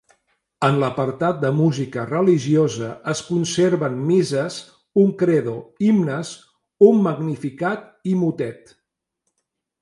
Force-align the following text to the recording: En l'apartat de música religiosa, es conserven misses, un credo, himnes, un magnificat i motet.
En 0.67 0.77
l'apartat 0.83 1.41
de 1.41 1.49
música 1.57 2.05
religiosa, 2.11 2.87
es 3.13 3.21
conserven 3.27 3.99
misses, 4.07 4.57
un 5.03 5.13
credo, 5.21 5.55
himnes, 5.89 6.33
un 6.89 7.05
magnificat 7.11 7.87
i 8.15 8.17
motet. 8.25 8.75